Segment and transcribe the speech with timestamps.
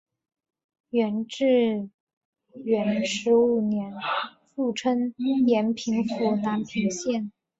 [0.89, 1.91] 元至
[2.55, 3.93] 元十五年
[4.55, 5.13] 复称
[5.45, 7.31] 延平府南平县。